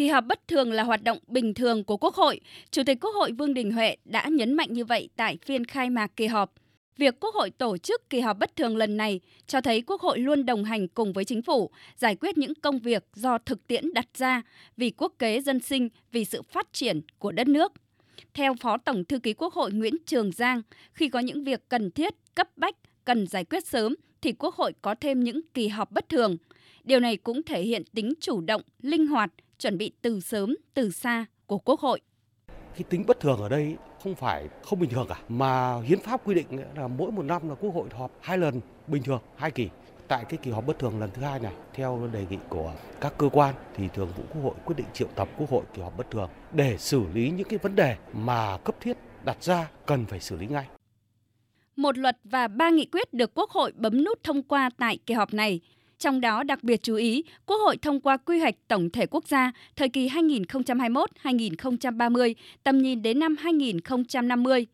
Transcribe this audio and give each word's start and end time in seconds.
Kỳ 0.00 0.08
họp 0.08 0.24
bất 0.26 0.48
thường 0.48 0.72
là 0.72 0.82
hoạt 0.82 1.02
động 1.04 1.18
bình 1.26 1.54
thường 1.54 1.84
của 1.84 1.96
Quốc 1.96 2.14
hội. 2.14 2.40
Chủ 2.70 2.82
tịch 2.86 2.98
Quốc 3.00 3.10
hội 3.10 3.32
Vương 3.32 3.54
Đình 3.54 3.72
Huệ 3.72 3.96
đã 4.04 4.28
nhấn 4.28 4.54
mạnh 4.54 4.72
như 4.72 4.84
vậy 4.84 5.08
tại 5.16 5.38
phiên 5.44 5.64
khai 5.64 5.90
mạc 5.90 6.16
kỳ 6.16 6.26
họp. 6.26 6.52
Việc 6.96 7.20
Quốc 7.20 7.34
hội 7.34 7.50
tổ 7.50 7.78
chức 7.78 8.10
kỳ 8.10 8.20
họp 8.20 8.38
bất 8.38 8.56
thường 8.56 8.76
lần 8.76 8.96
này 8.96 9.20
cho 9.46 9.60
thấy 9.60 9.82
Quốc 9.82 10.00
hội 10.00 10.18
luôn 10.18 10.46
đồng 10.46 10.64
hành 10.64 10.88
cùng 10.88 11.12
với 11.12 11.24
chính 11.24 11.42
phủ, 11.42 11.70
giải 11.96 12.16
quyết 12.16 12.38
những 12.38 12.54
công 12.54 12.78
việc 12.78 13.04
do 13.14 13.38
thực 13.38 13.66
tiễn 13.66 13.94
đặt 13.94 14.06
ra 14.14 14.42
vì 14.76 14.90
quốc 14.90 15.14
kế 15.18 15.40
dân 15.40 15.60
sinh, 15.60 15.88
vì 16.12 16.24
sự 16.24 16.42
phát 16.42 16.72
triển 16.72 17.00
của 17.18 17.32
đất 17.32 17.48
nước. 17.48 17.72
Theo 18.34 18.54
Phó 18.60 18.76
Tổng 18.76 19.04
Thư 19.04 19.18
ký 19.18 19.32
Quốc 19.32 19.54
hội 19.54 19.72
Nguyễn 19.72 19.94
Trường 20.06 20.32
Giang, 20.32 20.62
khi 20.92 21.08
có 21.08 21.18
những 21.18 21.44
việc 21.44 21.68
cần 21.68 21.90
thiết, 21.90 22.14
cấp 22.34 22.48
bách, 22.56 22.76
cần 23.04 23.26
giải 23.26 23.44
quyết 23.44 23.66
sớm 23.66 23.94
thì 24.20 24.32
Quốc 24.32 24.54
hội 24.54 24.72
có 24.82 24.94
thêm 25.00 25.20
những 25.20 25.40
kỳ 25.54 25.68
họp 25.68 25.90
bất 25.90 26.08
thường. 26.08 26.36
Điều 26.84 27.00
này 27.00 27.16
cũng 27.16 27.42
thể 27.42 27.62
hiện 27.62 27.84
tính 27.94 28.12
chủ 28.20 28.40
động, 28.40 28.62
linh 28.82 29.06
hoạt, 29.06 29.30
chuẩn 29.60 29.78
bị 29.78 29.92
từ 30.02 30.20
sớm, 30.20 30.56
từ 30.74 30.90
xa 30.90 31.26
của 31.46 31.58
Quốc 31.58 31.80
hội. 31.80 32.00
Cái 32.48 32.82
tính 32.88 33.04
bất 33.06 33.20
thường 33.20 33.40
ở 33.40 33.48
đây 33.48 33.76
không 34.02 34.14
phải 34.14 34.48
không 34.62 34.78
bình 34.78 34.90
thường 34.90 35.06
cả, 35.08 35.20
mà 35.28 35.80
hiến 35.80 36.00
pháp 36.00 36.28
quy 36.28 36.34
định 36.34 36.46
là 36.76 36.88
mỗi 36.88 37.10
một 37.10 37.22
năm 37.22 37.48
là 37.48 37.54
Quốc 37.54 37.70
hội 37.70 37.88
họp 37.92 38.12
hai 38.20 38.38
lần 38.38 38.60
bình 38.86 39.02
thường, 39.02 39.22
hai 39.36 39.50
kỳ. 39.50 39.68
Tại 40.08 40.24
cái 40.28 40.38
kỳ 40.42 40.50
họp 40.50 40.66
bất 40.66 40.78
thường 40.78 41.00
lần 41.00 41.10
thứ 41.14 41.22
hai 41.22 41.40
này, 41.40 41.52
theo 41.74 42.08
đề 42.12 42.26
nghị 42.30 42.38
của 42.48 42.74
các 43.00 43.18
cơ 43.18 43.28
quan 43.32 43.54
thì 43.76 43.88
Thường 43.94 44.08
vụ 44.16 44.22
Quốc 44.32 44.42
hội 44.42 44.54
quyết 44.64 44.76
định 44.76 44.86
triệu 44.92 45.08
tập 45.14 45.28
Quốc 45.38 45.50
hội 45.50 45.62
kỳ 45.74 45.82
họp 45.82 45.96
bất 45.96 46.10
thường 46.10 46.30
để 46.52 46.76
xử 46.78 47.02
lý 47.14 47.30
những 47.30 47.48
cái 47.48 47.58
vấn 47.58 47.74
đề 47.74 47.96
mà 48.12 48.58
cấp 48.58 48.74
thiết 48.80 48.96
đặt 49.24 49.42
ra 49.42 49.70
cần 49.86 50.06
phải 50.06 50.20
xử 50.20 50.36
lý 50.36 50.46
ngay. 50.46 50.66
Một 51.76 51.98
luật 51.98 52.16
và 52.24 52.48
ba 52.48 52.70
nghị 52.70 52.86
quyết 52.86 53.14
được 53.14 53.34
Quốc 53.34 53.50
hội 53.50 53.72
bấm 53.76 54.04
nút 54.04 54.22
thông 54.22 54.42
qua 54.42 54.70
tại 54.78 54.98
kỳ 55.06 55.14
họp 55.14 55.34
này. 55.34 55.60
Trong 56.00 56.20
đó 56.20 56.42
đặc 56.42 56.64
biệt 56.64 56.82
chú 56.82 56.94
ý, 56.94 57.24
Quốc 57.46 57.56
hội 57.56 57.76
thông 57.76 58.00
qua 58.00 58.16
quy 58.16 58.38
hoạch 58.38 58.54
tổng 58.68 58.90
thể 58.90 59.06
quốc 59.06 59.28
gia 59.28 59.52
thời 59.76 59.88
kỳ 59.88 60.08
2021-2030, 60.08 62.34
tầm 62.64 62.78
nhìn 62.78 63.02
đến 63.02 63.18
năm 63.18 63.36
2050. 63.36 64.66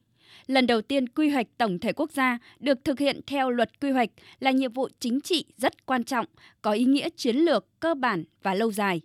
Lần 0.47 0.67
đầu 0.67 0.83
tiên 0.83 1.09
quy 1.09 1.29
hoạch 1.29 1.47
tổng 1.59 1.79
thể 1.79 1.93
quốc 1.93 2.13
gia 2.13 2.39
được 2.61 2.85
thực 2.85 2.99
hiện 2.99 3.21
theo 3.27 3.51
luật 3.51 3.81
quy 3.81 3.91
hoạch 3.91 4.11
là 4.41 4.51
nhiệm 4.51 4.73
vụ 4.73 4.89
chính 5.01 5.21
trị 5.21 5.45
rất 5.57 5.87
quan 5.87 6.05
trọng, 6.05 6.27
có 6.63 6.73
ý 6.73 6.85
nghĩa 6.85 7.09
chiến 7.17 7.37
lược 7.37 7.81
cơ 7.81 7.95
bản 7.95 8.25
và 8.43 8.55
lâu 8.55 8.73
dài. 8.73 9.01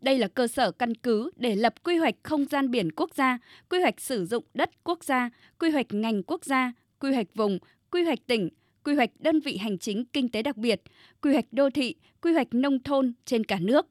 Đây 0.00 0.18
là 0.18 0.28
cơ 0.28 0.46
sở 0.46 0.70
căn 0.70 0.94
cứ 0.94 1.30
để 1.36 1.56
lập 1.56 1.74
quy 1.84 1.96
hoạch 1.96 2.14
không 2.22 2.44
gian 2.44 2.70
biển 2.70 2.92
quốc 2.92 3.10
gia, 3.14 3.38
quy 3.70 3.80
hoạch 3.80 4.00
sử 4.00 4.26
dụng 4.26 4.44
đất 4.54 4.70
quốc 4.84 5.04
gia, 5.04 5.30
quy 5.58 5.70
hoạch 5.70 5.86
ngành 5.90 6.22
quốc 6.22 6.44
gia, 6.44 6.72
quy 6.98 7.12
hoạch 7.12 7.26
vùng, 7.34 7.58
quy 7.90 8.04
hoạch 8.04 8.26
tỉnh, 8.26 8.48
quy 8.88 8.94
hoạch 8.94 9.10
đơn 9.18 9.40
vị 9.40 9.56
hành 9.56 9.78
chính 9.78 10.04
kinh 10.04 10.28
tế 10.28 10.42
đặc 10.42 10.56
biệt, 10.56 10.82
quy 11.22 11.32
hoạch 11.32 11.52
đô 11.52 11.70
thị, 11.70 11.94
quy 12.22 12.32
hoạch 12.32 12.54
nông 12.54 12.82
thôn 12.82 13.12
trên 13.24 13.44
cả 13.44 13.58
nước. 13.60 13.86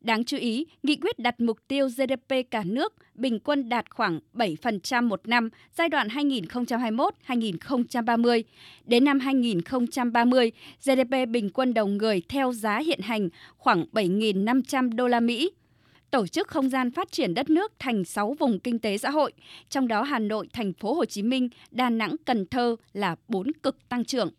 Đáng 0.00 0.24
chú 0.24 0.36
ý, 0.36 0.66
nghị 0.82 0.96
quyết 0.96 1.18
đặt 1.18 1.40
mục 1.40 1.58
tiêu 1.68 1.88
GDP 1.88 2.34
cả 2.50 2.62
nước 2.66 2.94
bình 3.14 3.40
quân 3.40 3.68
đạt 3.68 3.90
khoảng 3.90 4.20
7% 4.34 5.08
một 5.08 5.28
năm 5.28 5.48
giai 5.74 5.88
đoạn 5.88 6.08
2021-2030. 6.08 8.42
Đến 8.84 9.04
năm 9.04 9.20
2030, 9.20 10.52
GDP 10.84 11.28
bình 11.28 11.50
quân 11.50 11.74
đầu 11.74 11.86
người 11.86 12.22
theo 12.28 12.52
giá 12.52 12.78
hiện 12.78 13.00
hành 13.00 13.28
khoảng 13.56 13.84
7.500 13.92 14.96
đô 14.96 15.08
la 15.08 15.20
Mỹ 15.20 15.50
tổ 16.10 16.26
chức 16.26 16.48
không 16.48 16.70
gian 16.70 16.90
phát 16.90 17.12
triển 17.12 17.34
đất 17.34 17.50
nước 17.50 17.72
thành 17.78 18.04
6 18.04 18.36
vùng 18.38 18.60
kinh 18.60 18.78
tế 18.78 18.98
xã 18.98 19.10
hội, 19.10 19.32
trong 19.68 19.88
đó 19.88 20.02
Hà 20.02 20.18
Nội, 20.18 20.48
thành 20.52 20.72
phố 20.72 20.94
Hồ 20.94 21.04
Chí 21.04 21.22
Minh, 21.22 21.48
Đà 21.70 21.90
Nẵng, 21.90 22.16
Cần 22.24 22.46
Thơ 22.46 22.76
là 22.92 23.16
4 23.28 23.52
cực 23.62 23.88
tăng 23.88 24.04
trưởng. 24.04 24.30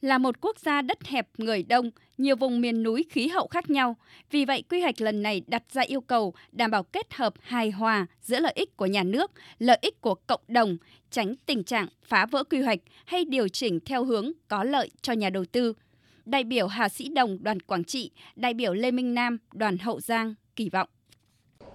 Là 0.00 0.18
một 0.18 0.40
quốc 0.40 0.58
gia 0.58 0.82
đất 0.82 1.04
hẹp 1.04 1.28
người 1.38 1.62
đông, 1.62 1.90
nhiều 2.18 2.36
vùng 2.36 2.60
miền 2.60 2.82
núi 2.82 3.04
khí 3.10 3.28
hậu 3.28 3.46
khác 3.46 3.70
nhau, 3.70 3.96
vì 4.30 4.44
vậy 4.44 4.62
quy 4.70 4.80
hoạch 4.80 5.00
lần 5.00 5.22
này 5.22 5.42
đặt 5.46 5.62
ra 5.72 5.82
yêu 5.82 6.00
cầu 6.00 6.34
đảm 6.52 6.70
bảo 6.70 6.82
kết 6.82 7.14
hợp 7.14 7.34
hài 7.40 7.70
hòa 7.70 8.06
giữa 8.22 8.40
lợi 8.40 8.52
ích 8.56 8.76
của 8.76 8.86
nhà 8.86 9.02
nước, 9.02 9.30
lợi 9.58 9.78
ích 9.82 10.00
của 10.00 10.14
cộng 10.14 10.40
đồng, 10.48 10.76
tránh 11.10 11.34
tình 11.46 11.64
trạng 11.64 11.88
phá 12.04 12.26
vỡ 12.26 12.44
quy 12.44 12.60
hoạch 12.60 12.78
hay 13.04 13.24
điều 13.24 13.48
chỉnh 13.48 13.80
theo 13.80 14.04
hướng 14.04 14.32
có 14.48 14.64
lợi 14.64 14.90
cho 15.02 15.12
nhà 15.12 15.30
đầu 15.30 15.44
tư. 15.44 15.72
Đại 16.24 16.44
biểu 16.44 16.66
Hà 16.66 16.88
Sĩ 16.88 17.08
Đồng, 17.08 17.38
đoàn 17.42 17.60
Quảng 17.60 17.84
Trị, 17.84 18.10
đại 18.36 18.54
biểu 18.54 18.74
Lê 18.74 18.90
Minh 18.90 19.14
Nam, 19.14 19.38
đoàn 19.52 19.78
Hậu 19.78 20.00
Giang, 20.00 20.34
kỳ 20.56 20.70
vọng. 20.72 20.88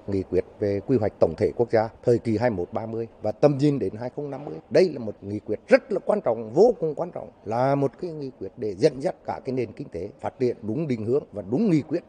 Nghị 0.07 0.23
quyết 0.23 0.45
về 0.59 0.79
quy 0.88 0.97
hoạch 0.97 1.13
tổng 1.19 1.35
thể 1.38 1.51
quốc 1.56 1.72
gia 1.72 1.90
thời 2.03 2.19
kỳ 2.19 2.38
21-30 2.38 3.06
và 3.22 3.31
tầm 3.31 3.57
nhìn 3.57 3.79
đến 3.79 3.94
2050. 4.00 4.57
Đây 4.69 4.90
là 4.90 5.00
một 5.00 5.23
nghị 5.23 5.40
quyết 5.40 5.59
rất 5.67 5.91
là 5.91 6.00
quan 6.00 6.22
trọng, 6.22 6.53
vô 6.53 6.75
cùng 6.79 6.95
quan 6.95 7.12
trọng, 7.12 7.31
là 7.45 7.75
một 7.75 7.91
cái 8.01 8.12
nghị 8.12 8.31
quyết 8.40 8.51
để 8.57 8.75
dẫn 8.75 9.01
dắt 9.01 9.16
cả 9.25 9.40
cái 9.45 9.53
nền 9.53 9.72
kinh 9.72 9.90
tế 9.90 10.09
phát 10.19 10.40
triển 10.40 10.57
đúng 10.62 10.88
định 10.88 11.06
hướng 11.06 11.23
và 11.31 11.44
đúng 11.51 11.69
nghị 11.69 11.81
quyết 11.81 12.03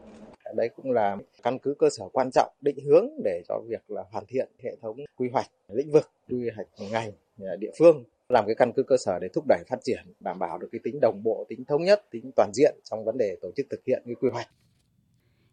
đấy 0.54 0.68
cũng 0.76 0.90
là 0.90 1.16
căn 1.42 1.58
cứ 1.58 1.74
cơ 1.78 1.88
sở 1.90 2.08
quan 2.12 2.30
trọng 2.30 2.52
định 2.60 2.78
hướng 2.84 3.08
để 3.24 3.42
cho 3.48 3.60
việc 3.68 3.90
là 3.90 4.04
hoàn 4.12 4.24
thiện 4.28 4.48
hệ 4.62 4.76
thống 4.82 4.96
quy 5.16 5.28
hoạch 5.32 5.46
lĩnh 5.68 5.90
vực 5.90 6.10
quy 6.28 6.50
hoạch 6.56 6.68
ngành 6.90 7.12
địa 7.58 7.70
phương 7.78 8.04
làm 8.28 8.46
cái 8.46 8.54
căn 8.54 8.72
cứ 8.72 8.82
cơ 8.82 8.96
sở 8.96 9.18
để 9.18 9.28
thúc 9.34 9.44
đẩy 9.48 9.62
phát 9.68 9.78
triển 9.82 9.98
đảm 10.20 10.38
bảo 10.38 10.58
được 10.58 10.68
cái 10.72 10.80
tính 10.84 10.98
đồng 11.02 11.22
bộ 11.22 11.46
tính 11.48 11.64
thống 11.64 11.84
nhất 11.84 12.04
tính 12.10 12.30
toàn 12.36 12.50
diện 12.54 12.74
trong 12.84 13.04
vấn 13.04 13.18
đề 13.18 13.36
tổ 13.42 13.50
chức 13.56 13.66
thực 13.70 13.80
hiện 13.86 14.02
cái 14.06 14.14
quy 14.14 14.28
hoạch 14.32 14.48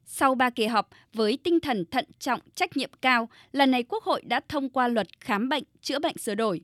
sau 0.09 0.35
ba 0.35 0.49
kỳ 0.49 0.65
họp, 0.65 0.89
với 1.13 1.37
tinh 1.43 1.59
thần 1.59 1.85
thận 1.91 2.05
trọng, 2.19 2.39
trách 2.55 2.77
nhiệm 2.77 2.89
cao, 3.01 3.29
lần 3.51 3.71
này 3.71 3.83
Quốc 3.83 4.03
hội 4.03 4.21
đã 4.25 4.41
thông 4.49 4.69
qua 4.69 4.87
luật 4.87 5.07
khám 5.19 5.49
bệnh, 5.49 5.63
chữa 5.81 5.99
bệnh 5.99 6.17
sửa 6.17 6.35
đổi. 6.35 6.61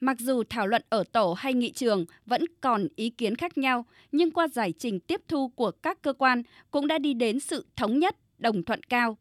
Mặc 0.00 0.16
dù 0.20 0.42
thảo 0.50 0.66
luận 0.66 0.82
ở 0.88 1.04
tổ 1.12 1.32
hay 1.32 1.54
nghị 1.54 1.70
trường 1.70 2.04
vẫn 2.26 2.44
còn 2.60 2.88
ý 2.96 3.10
kiến 3.10 3.36
khác 3.36 3.58
nhau, 3.58 3.86
nhưng 4.12 4.30
qua 4.30 4.48
giải 4.48 4.72
trình 4.78 5.00
tiếp 5.00 5.20
thu 5.28 5.48
của 5.48 5.70
các 5.70 6.02
cơ 6.02 6.12
quan 6.12 6.42
cũng 6.70 6.86
đã 6.86 6.98
đi 6.98 7.14
đến 7.14 7.40
sự 7.40 7.66
thống 7.76 7.98
nhất, 7.98 8.16
đồng 8.38 8.62
thuận 8.62 8.82
cao. 8.82 9.18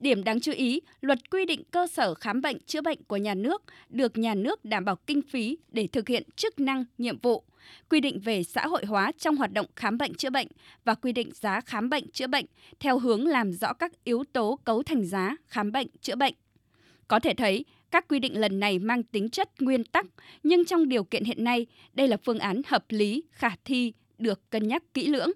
Điểm 0.00 0.24
đáng 0.24 0.40
chú 0.40 0.52
ý, 0.52 0.80
luật 1.00 1.30
quy 1.30 1.44
định 1.44 1.62
cơ 1.70 1.86
sở 1.86 2.14
khám 2.14 2.40
bệnh 2.40 2.58
chữa 2.66 2.80
bệnh 2.80 3.02
của 3.04 3.16
nhà 3.16 3.34
nước 3.34 3.62
được 3.88 4.18
nhà 4.18 4.34
nước 4.34 4.64
đảm 4.64 4.84
bảo 4.84 4.96
kinh 4.96 5.22
phí 5.22 5.58
để 5.68 5.88
thực 5.92 6.08
hiện 6.08 6.22
chức 6.36 6.60
năng, 6.60 6.84
nhiệm 6.98 7.18
vụ, 7.18 7.44
quy 7.90 8.00
định 8.00 8.20
về 8.20 8.42
xã 8.42 8.66
hội 8.66 8.84
hóa 8.84 9.12
trong 9.18 9.36
hoạt 9.36 9.52
động 9.52 9.66
khám 9.76 9.98
bệnh 9.98 10.14
chữa 10.14 10.30
bệnh 10.30 10.48
và 10.84 10.94
quy 10.94 11.12
định 11.12 11.30
giá 11.34 11.60
khám 11.60 11.90
bệnh 11.90 12.10
chữa 12.10 12.26
bệnh 12.26 12.46
theo 12.80 12.98
hướng 12.98 13.26
làm 13.26 13.52
rõ 13.52 13.72
các 13.72 13.92
yếu 14.04 14.24
tố 14.32 14.58
cấu 14.64 14.82
thành 14.82 15.04
giá 15.04 15.36
khám 15.46 15.72
bệnh 15.72 15.86
chữa 16.00 16.16
bệnh. 16.16 16.34
Có 17.08 17.20
thể 17.20 17.34
thấy, 17.34 17.64
các 17.90 18.08
quy 18.08 18.18
định 18.18 18.40
lần 18.40 18.60
này 18.60 18.78
mang 18.78 19.02
tính 19.02 19.28
chất 19.28 19.48
nguyên 19.60 19.84
tắc, 19.84 20.06
nhưng 20.42 20.64
trong 20.64 20.88
điều 20.88 21.04
kiện 21.04 21.24
hiện 21.24 21.44
nay, 21.44 21.66
đây 21.92 22.08
là 22.08 22.16
phương 22.24 22.38
án 22.38 22.62
hợp 22.66 22.84
lý, 22.88 23.22
khả 23.30 23.50
thi, 23.64 23.92
được 24.18 24.50
cân 24.50 24.68
nhắc 24.68 24.82
kỹ 24.94 25.06
lưỡng. 25.06 25.30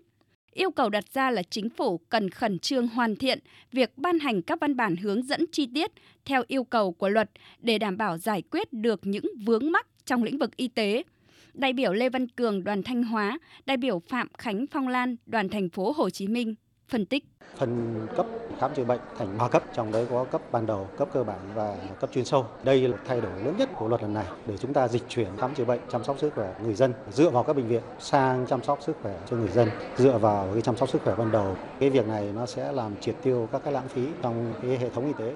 Yêu 0.53 0.71
cầu 0.71 0.89
đặt 0.89 1.05
ra 1.13 1.31
là 1.31 1.43
chính 1.43 1.71
phủ 1.71 1.99
cần 1.99 2.31
khẩn 2.31 2.59
trương 2.59 2.89
hoàn 2.89 3.17
thiện 3.17 3.39
việc 3.73 3.99
ban 3.99 4.19
hành 4.19 4.43
các 4.43 4.61
văn 4.61 4.77
bản 4.77 4.97
hướng 4.97 5.23
dẫn 5.23 5.45
chi 5.53 5.69
tiết 5.75 5.91
theo 6.25 6.43
yêu 6.49 6.65
cầu 6.65 6.93
của 6.93 7.09
luật 7.09 7.31
để 7.59 7.79
đảm 7.79 7.97
bảo 7.97 8.19
giải 8.19 8.43
quyết 8.51 8.73
được 8.73 9.01
những 9.03 9.25
vướng 9.45 9.73
mắc 9.73 9.87
trong 10.05 10.23
lĩnh 10.23 10.39
vực 10.39 10.57
y 10.57 10.69
tế. 10.69 11.03
Đại 11.59 11.73
biểu 11.73 11.93
Lê 11.93 12.09
Văn 12.09 12.29
Cường 12.29 12.65
đoàn 12.65 12.83
Thanh 12.83 13.03
Hóa, 13.03 13.39
đại 13.67 13.77
biểu 13.77 14.03
Phạm 14.09 14.29
Khánh 14.39 14.65
Phong 14.71 14.89
Lan 14.89 15.17
đoàn 15.27 15.49
thành 15.49 15.69
phố 15.69 15.93
Hồ 15.97 16.11
Chí 16.11 16.29
Minh 16.29 16.55
phân 16.89 17.07
tích. 17.07 17.25
Phân 17.57 18.07
cấp 18.17 18.27
khám 18.59 18.75
chữa 18.75 18.85
bệnh 18.85 19.01
thành 19.19 19.39
ba 19.39 19.49
cấp, 19.49 19.63
trong 19.75 19.93
đấy 19.93 20.07
có 20.11 20.25
cấp 20.25 20.41
ban 20.53 20.67
đầu, 20.67 20.89
cấp 20.99 21.09
cơ 21.13 21.25
bản 21.25 21.39
và 21.55 21.77
cấp 22.01 22.11
chuyên 22.13 22.25
sâu. 22.25 22.47
Đây 22.65 22.89
là 22.89 22.97
thay 23.07 23.21
đổi 23.21 23.43
lớn 23.45 23.55
nhất 23.59 23.69
của 23.77 23.89
luật 23.89 24.03
lần 24.03 24.15
này 24.15 24.25
để 24.47 24.57
chúng 24.57 24.73
ta 24.73 24.89
dịch 24.89 25.03
chuyển 25.09 25.29
khám 25.39 25.55
chữa 25.55 25.65
bệnh, 25.65 25.81
chăm 25.93 26.05
sóc 26.05 26.19
sức 26.19 26.33
khỏe 26.35 26.55
người 26.65 26.75
dân 26.75 26.93
dựa 27.11 27.31
vào 27.31 27.43
các 27.43 27.57
bệnh 27.57 27.69
viện 27.69 27.83
sang 27.99 28.47
chăm 28.49 28.63
sóc 28.63 28.79
sức 28.83 28.97
khỏe 29.03 29.15
cho 29.31 29.37
người 29.37 29.49
dân, 29.49 29.69
dựa 29.97 30.19
vào 30.19 30.49
cái 30.53 30.63
chăm 30.63 30.77
sóc 30.77 30.89
sức 30.89 31.03
khỏe 31.03 31.15
ban 31.19 31.33
đầu. 31.33 31.57
Cái 31.81 31.91
việc 31.91 32.09
này 32.09 32.33
nó 32.35 32.47
sẽ 32.47 32.73
làm 32.73 32.93
triệt 33.01 33.15
tiêu 33.23 33.49
các 33.53 33.63
cái 33.65 33.73
lãng 33.73 33.89
phí 33.89 34.03
trong 34.23 34.55
cái 34.63 34.79
hệ 34.79 34.91
thống 34.91 35.07
y 35.07 35.13
tế. 35.19 35.35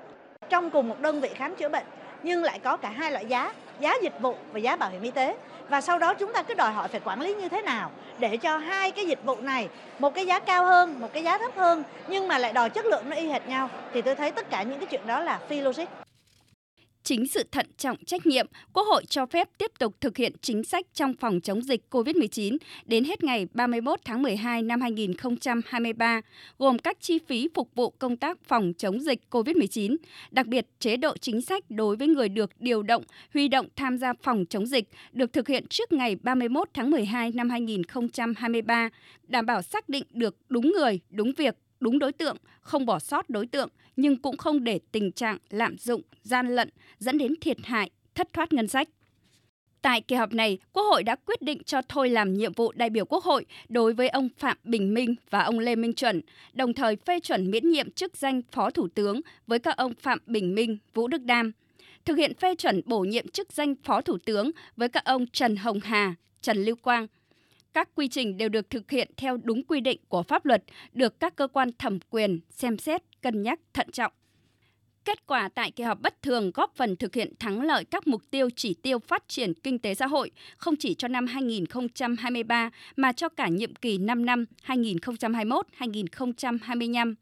Trong 0.48 0.70
cùng 0.70 0.88
một 0.88 1.00
đơn 1.00 1.20
vị 1.20 1.28
khám 1.34 1.54
chữa 1.56 1.68
bệnh 1.68 1.86
nhưng 2.22 2.42
lại 2.42 2.58
có 2.58 2.76
cả 2.76 2.90
hai 2.90 3.12
loại 3.12 3.26
giá, 3.26 3.52
giá 3.80 3.94
dịch 4.02 4.20
vụ 4.20 4.34
và 4.52 4.58
giá 4.58 4.76
bảo 4.76 4.90
hiểm 4.90 5.02
y 5.02 5.10
tế. 5.10 5.36
Và 5.68 5.80
sau 5.80 5.98
đó 5.98 6.14
chúng 6.14 6.32
ta 6.32 6.42
cứ 6.42 6.54
đòi 6.54 6.72
hỏi 6.72 6.88
phải 6.88 7.00
quản 7.04 7.20
lý 7.20 7.34
như 7.34 7.48
thế 7.48 7.62
nào 7.62 7.90
để 8.18 8.36
cho 8.36 8.56
hai 8.56 8.90
cái 8.90 9.06
dịch 9.06 9.24
vụ 9.24 9.36
này 9.40 9.68
một 9.98 10.14
cái 10.14 10.26
giá 10.26 10.38
cao 10.38 10.64
hơn 10.64 11.00
một 11.00 11.08
cái 11.12 11.22
giá 11.22 11.38
thấp 11.38 11.52
hơn 11.56 11.82
nhưng 12.08 12.28
mà 12.28 12.38
lại 12.38 12.52
đòi 12.52 12.70
chất 12.70 12.86
lượng 12.86 13.10
nó 13.10 13.16
y 13.16 13.28
hệt 13.28 13.48
nhau 13.48 13.68
thì 13.94 14.02
tôi 14.02 14.14
thấy 14.14 14.30
tất 14.30 14.50
cả 14.50 14.62
những 14.62 14.78
cái 14.78 14.86
chuyện 14.86 15.06
đó 15.06 15.20
là 15.20 15.38
phi 15.48 15.60
logic. 15.60 15.84
Chính 17.12 17.26
sự 17.26 17.42
thận 17.52 17.66
trọng 17.76 17.96
trách 18.04 18.26
nhiệm, 18.26 18.46
Quốc 18.72 18.82
hội 18.82 19.04
cho 19.08 19.26
phép 19.26 19.48
tiếp 19.58 19.70
tục 19.78 19.94
thực 20.00 20.16
hiện 20.16 20.32
chính 20.42 20.64
sách 20.64 20.86
trong 20.94 21.14
phòng 21.14 21.40
chống 21.40 21.62
dịch 21.62 21.80
COVID-19 21.90 22.56
đến 22.84 23.04
hết 23.04 23.24
ngày 23.24 23.46
31 23.54 24.00
tháng 24.04 24.22
12 24.22 24.62
năm 24.62 24.80
2023, 24.80 26.20
gồm 26.58 26.78
các 26.78 26.96
chi 27.00 27.18
phí 27.26 27.48
phục 27.54 27.74
vụ 27.74 27.90
công 27.90 28.16
tác 28.16 28.38
phòng 28.44 28.72
chống 28.78 29.00
dịch 29.00 29.20
COVID-19, 29.30 29.96
đặc 30.30 30.46
biệt 30.46 30.66
chế 30.78 30.96
độ 30.96 31.16
chính 31.16 31.40
sách 31.40 31.64
đối 31.70 31.96
với 31.96 32.08
người 32.08 32.28
được 32.28 32.50
điều 32.58 32.82
động, 32.82 33.02
huy 33.34 33.48
động 33.48 33.66
tham 33.76 33.98
gia 33.98 34.12
phòng 34.22 34.44
chống 34.46 34.66
dịch 34.66 34.88
được 35.12 35.32
thực 35.32 35.48
hiện 35.48 35.66
trước 35.66 35.92
ngày 35.92 36.16
31 36.22 36.68
tháng 36.74 36.90
12 36.90 37.32
năm 37.34 37.50
2023, 37.50 38.88
đảm 39.28 39.46
bảo 39.46 39.62
xác 39.62 39.88
định 39.88 40.04
được 40.10 40.36
đúng 40.48 40.72
người, 40.72 41.00
đúng 41.10 41.32
việc, 41.36 41.54
đúng 41.82 41.98
đối 41.98 42.12
tượng, 42.12 42.36
không 42.60 42.86
bỏ 42.86 42.98
sót 42.98 43.30
đối 43.30 43.46
tượng, 43.46 43.68
nhưng 43.96 44.16
cũng 44.16 44.36
không 44.36 44.64
để 44.64 44.80
tình 44.92 45.12
trạng 45.12 45.38
lạm 45.50 45.78
dụng, 45.78 46.02
gian 46.22 46.48
lận 46.48 46.68
dẫn 46.98 47.18
đến 47.18 47.34
thiệt 47.40 47.56
hại, 47.64 47.90
thất 48.14 48.32
thoát 48.32 48.52
ngân 48.52 48.68
sách. 48.68 48.88
Tại 49.82 50.00
kỳ 50.00 50.16
họp 50.16 50.32
này, 50.32 50.58
Quốc 50.72 50.82
hội 50.82 51.02
đã 51.02 51.16
quyết 51.16 51.42
định 51.42 51.62
cho 51.64 51.82
thôi 51.88 52.10
làm 52.10 52.34
nhiệm 52.34 52.52
vụ 52.52 52.72
đại 52.72 52.90
biểu 52.90 53.04
Quốc 53.04 53.24
hội 53.24 53.46
đối 53.68 53.92
với 53.94 54.08
ông 54.08 54.28
Phạm 54.38 54.56
Bình 54.64 54.94
Minh 54.94 55.14
và 55.30 55.40
ông 55.42 55.58
Lê 55.58 55.76
Minh 55.76 55.94
Chuẩn, 55.94 56.20
đồng 56.52 56.74
thời 56.74 56.96
phê 56.96 57.20
chuẩn 57.20 57.50
miễn 57.50 57.70
nhiệm 57.70 57.90
chức 57.90 58.16
danh 58.16 58.42
Phó 58.52 58.70
Thủ 58.70 58.88
tướng 58.94 59.20
với 59.46 59.58
các 59.58 59.76
ông 59.76 59.94
Phạm 59.94 60.18
Bình 60.26 60.54
Minh, 60.54 60.78
Vũ 60.94 61.08
Đức 61.08 61.22
Đam. 61.22 61.52
Thực 62.04 62.14
hiện 62.14 62.34
phê 62.34 62.54
chuẩn 62.54 62.80
bổ 62.86 63.00
nhiệm 63.00 63.28
chức 63.28 63.52
danh 63.52 63.74
Phó 63.82 64.00
Thủ 64.00 64.18
tướng 64.24 64.50
với 64.76 64.88
các 64.88 65.04
ông 65.04 65.26
Trần 65.26 65.56
Hồng 65.56 65.80
Hà, 65.80 66.14
Trần 66.40 66.64
Lưu 66.64 66.76
Quang. 66.76 67.06
Các 67.74 67.88
quy 67.94 68.08
trình 68.08 68.36
đều 68.36 68.48
được 68.48 68.70
thực 68.70 68.90
hiện 68.90 69.10
theo 69.16 69.36
đúng 69.36 69.62
quy 69.62 69.80
định 69.80 70.00
của 70.08 70.22
pháp 70.22 70.46
luật, 70.46 70.64
được 70.92 71.20
các 71.20 71.36
cơ 71.36 71.46
quan 71.46 71.70
thẩm 71.78 71.98
quyền 72.10 72.40
xem 72.50 72.78
xét, 72.78 73.02
cân 73.22 73.42
nhắc 73.42 73.60
thận 73.74 73.90
trọng. 73.92 74.12
Kết 75.04 75.26
quả 75.26 75.48
tại 75.48 75.70
kỳ 75.70 75.84
họp 75.84 76.00
bất 76.00 76.22
thường 76.22 76.50
góp 76.54 76.72
phần 76.76 76.96
thực 76.96 77.14
hiện 77.14 77.32
thắng 77.38 77.62
lợi 77.62 77.84
các 77.84 78.06
mục 78.06 78.22
tiêu 78.30 78.48
chỉ 78.56 78.74
tiêu 78.74 78.98
phát 78.98 79.28
triển 79.28 79.54
kinh 79.54 79.78
tế 79.78 79.94
xã 79.94 80.06
hội 80.06 80.30
không 80.56 80.76
chỉ 80.76 80.94
cho 80.94 81.08
năm 81.08 81.26
2023 81.26 82.70
mà 82.96 83.12
cho 83.12 83.28
cả 83.28 83.48
nhiệm 83.48 83.74
kỳ 83.74 83.98
5 83.98 84.26
năm 84.26 84.44
2021-2025. 84.66 87.14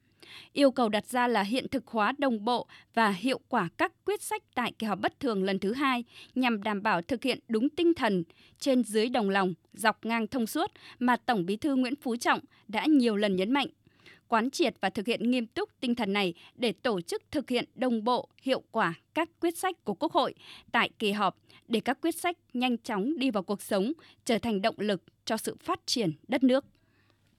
Yêu 0.53 0.71
cầu 0.71 0.89
đặt 0.89 1.07
ra 1.07 1.29
là 1.29 1.43
hiện 1.43 1.69
thực 1.69 1.87
hóa 1.87 2.13
đồng 2.19 2.45
bộ 2.45 2.67
và 2.95 3.11
hiệu 3.11 3.41
quả 3.49 3.69
các 3.79 3.93
quyết 4.05 4.23
sách 4.23 4.43
tại 4.55 4.73
kỳ 4.79 4.87
họp 4.87 5.01
bất 5.01 5.21
thường 5.21 5.45
lần 5.45 5.59
thứ 5.59 5.73
hai 5.73 6.05
nhằm 6.35 6.63
đảm 6.63 6.83
bảo 6.83 7.03
thực 7.03 7.23
hiện 7.23 7.39
đúng 7.49 7.69
tinh 7.69 7.95
thần 7.95 8.25
trên 8.59 8.85
dưới 8.85 9.09
đồng 9.09 9.31
lòng, 9.31 9.55
dọc 9.73 10.05
ngang 10.07 10.27
thông 10.27 10.47
suốt 10.47 10.71
mà 10.99 11.17
Tổng 11.17 11.47
Bí 11.47 11.57
thư 11.57 11.75
Nguyễn 11.75 11.97
Phú 11.97 12.17
Trọng 12.17 12.41
đã 12.69 12.87
nhiều 12.87 13.17
lần 13.17 13.37
nhấn 13.37 13.53
mạnh 13.53 13.69
quán 14.31 14.51
triệt 14.51 14.75
và 14.81 14.91
thực 14.91 15.07
hiện 15.07 15.31
nghiêm 15.31 15.47
túc 15.47 15.71
tinh 15.81 15.95
thần 15.95 16.13
này 16.13 16.35
để 16.55 16.73
tổ 16.73 17.01
chức 17.01 17.23
thực 17.31 17.51
hiện 17.51 17.65
đồng 17.75 18.05
bộ, 18.05 18.29
hiệu 18.43 18.63
quả 18.71 18.95
các 19.15 19.29
quyết 19.41 19.59
sách 19.59 19.85
của 19.85 19.95
Quốc 19.95 20.13
hội 20.13 20.35
tại 20.73 20.91
kỳ 20.99 21.13
họp 21.13 21.37
để 21.69 21.81
các 21.81 21.99
quyết 22.01 22.15
sách 22.15 22.37
nhanh 22.53 22.79
chóng 22.79 23.19
đi 23.19 23.31
vào 23.31 23.43
cuộc 23.43 23.63
sống, 23.63 23.93
trở 24.25 24.39
thành 24.39 24.63
động 24.63 24.75
lực 24.79 25.03
cho 25.25 25.37
sự 25.37 25.57
phát 25.61 25.81
triển 25.87 26.13
đất 26.29 26.43
nước. 26.45 26.65